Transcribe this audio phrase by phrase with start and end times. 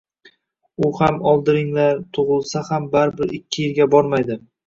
[0.87, 4.39] U ham oldiringlar, tugʻulsa ham baribir ikki yilga bormaydi.